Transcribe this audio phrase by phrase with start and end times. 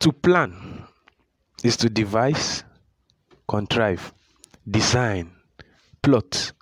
[0.00, 0.84] To plan
[1.62, 2.64] is to devise,
[3.46, 4.14] contrive,
[4.70, 5.30] design,
[6.02, 6.52] plot,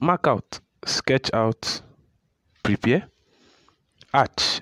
[0.00, 1.82] mark out, sketch out,
[2.64, 3.08] prepare,
[4.12, 4.60] arch,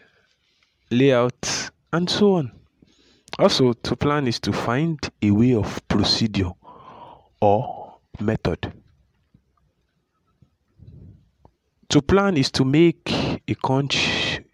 [0.91, 2.53] layout, and so on.
[3.39, 6.51] Also, to plan is to find a way of procedure
[7.41, 8.73] or method.
[11.89, 13.11] To plan is to make
[13.49, 13.89] a, con-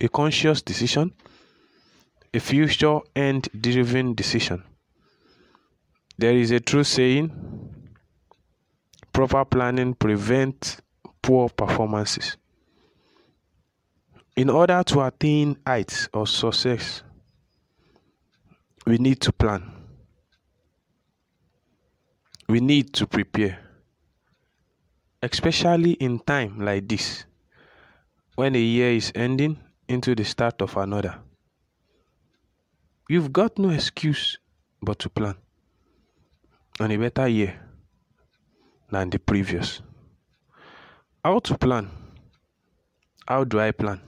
[0.00, 1.12] a conscious decision,
[2.38, 4.62] a future end driven decision.
[6.18, 7.32] There is a true saying
[9.12, 10.80] proper planning prevents
[11.20, 12.36] poor performances.
[14.36, 17.02] In order to attain heights or success,
[18.86, 19.72] we need to plan.
[22.48, 23.58] We need to prepare,
[25.20, 27.24] especially in time like this,
[28.36, 29.58] when a year is ending
[29.88, 31.18] into the start of another.
[33.10, 34.36] You've got no excuse
[34.82, 35.34] but to plan
[36.78, 37.58] on a better year
[38.90, 39.80] than the previous.
[41.24, 41.90] How to plan?
[43.26, 44.02] How do I plan?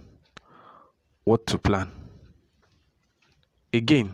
[1.24, 1.90] What to plan?
[3.72, 4.12] Again,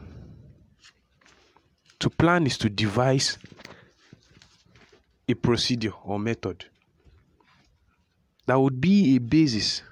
[1.98, 3.38] to plan is to devise
[5.28, 6.64] a procedure or method
[8.46, 9.82] that would be a basis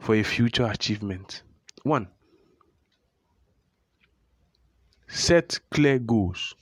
[0.00, 1.42] for a future achievement.
[1.82, 2.08] One,
[5.08, 6.54] set clear goals.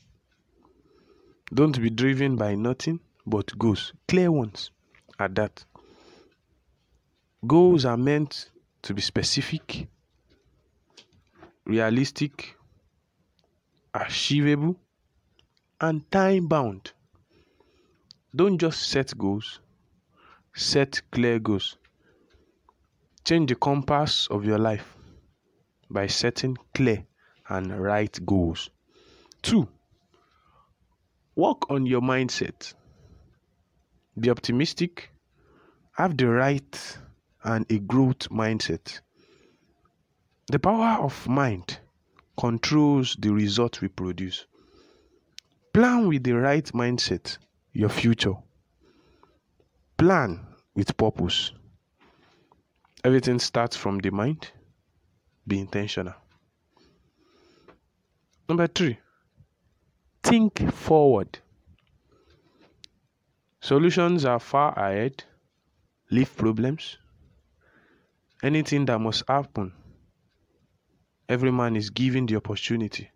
[1.52, 4.70] Don't be driven by nothing but goals, clear ones
[5.18, 5.64] at that.
[7.46, 8.50] Goals are meant
[8.82, 9.88] to be specific,
[11.64, 12.56] realistic,
[13.94, 14.76] achievable,
[15.80, 16.92] and time bound.
[18.34, 19.60] Don't just set goals,
[20.54, 21.76] set clear goals.
[23.24, 24.96] Change the compass of your life
[25.90, 27.04] by setting clear
[27.48, 28.70] and right goals.
[29.42, 29.68] Two,
[31.34, 32.74] work on your mindset.
[34.18, 35.10] Be optimistic,
[35.92, 36.98] have the right
[37.44, 39.00] and a growth mindset.
[40.48, 41.78] The power of mind
[42.38, 44.46] controls the result we produce.
[45.72, 47.38] Plan with the right mindset
[47.72, 48.34] your future.
[49.98, 51.52] Plan with purpose.
[53.04, 54.50] Everything starts from the mind.
[55.46, 56.14] Be intentional.
[58.48, 58.98] Number three,
[60.22, 61.38] think forward.
[63.60, 65.24] Solutions are far ahead.
[66.10, 66.98] Leave problems.
[68.42, 69.72] Anything that must happen,
[71.28, 73.10] every man is given the opportunity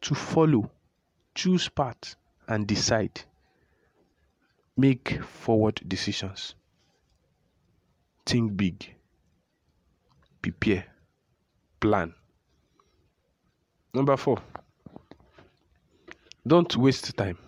[0.00, 0.70] to follow,
[1.34, 2.16] choose path,
[2.48, 3.20] and decide.
[4.76, 6.54] Make forward decisions.
[8.24, 8.94] Think big.
[10.40, 10.86] Prepare.
[11.80, 12.14] Plan.
[13.94, 14.38] Number four,
[16.44, 17.38] don't waste time.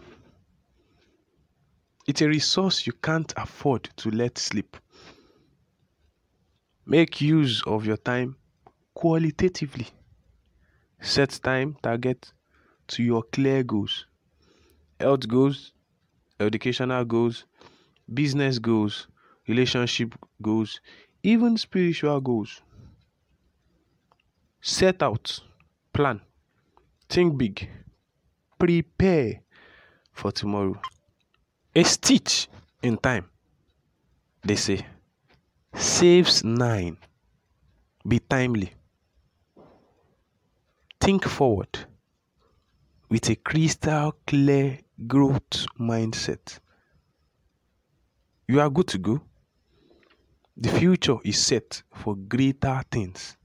[2.06, 4.76] It's a resource you can't afford to let slip.
[6.86, 8.36] Make use of your time
[8.94, 9.88] qualitatively.
[11.00, 12.32] Set time target
[12.88, 14.06] to your clear goals.
[15.00, 15.72] Health goals,
[16.38, 17.44] educational goals,
[18.14, 19.08] business goals,
[19.48, 20.80] relationship goals,
[21.24, 22.60] even spiritual goals.
[24.60, 25.40] Set out,
[25.92, 26.20] plan,
[27.08, 27.68] think big,
[28.58, 29.42] prepare
[30.12, 30.80] for tomorrow.
[31.74, 32.48] A stitch
[32.82, 33.28] in time,
[34.42, 34.86] they say,
[35.74, 36.96] saves nine.
[38.06, 38.72] Be timely.
[41.00, 41.86] Think forward
[43.08, 46.60] with a crystal clear growth mindset.
[48.48, 49.20] You are good to go.
[50.56, 53.36] The future is set for greater things.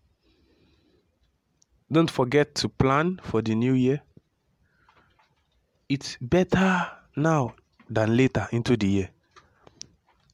[1.91, 4.01] Don't forget to plan for the new year.
[5.89, 7.55] It's better now
[7.89, 9.09] than later into the year.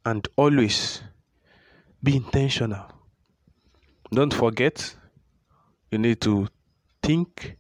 [0.06, 1.02] And always
[2.04, 2.86] be intentional.
[4.12, 4.96] Don't forget,
[5.92, 6.48] you need to
[7.02, 7.58] think,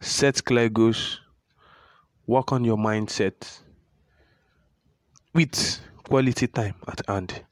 [0.00, 1.20] set clear goals,
[2.26, 3.60] work on your mindset
[5.34, 7.44] with quality time at hand.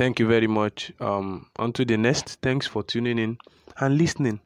[0.00, 0.90] Thank you very much.
[0.98, 2.38] Um, to the next.
[2.40, 3.36] Thanks for tuning in
[3.76, 4.40] and listening.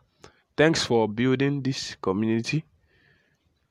[0.56, 2.64] Thanks for building this community.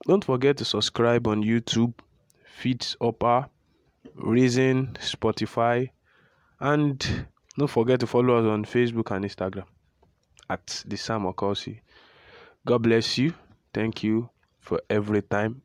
[0.08, 1.94] Don't forget to subscribe on YouTube,
[2.56, 3.50] Feeds Upper,
[4.16, 5.90] Reason, Spotify,
[6.62, 7.28] and
[7.58, 9.66] don't forget to follow us on Facebook and Instagram
[10.50, 11.82] at the Sam Okosi.
[12.66, 13.34] God bless you.
[13.74, 14.30] Thank you
[14.62, 15.62] for every time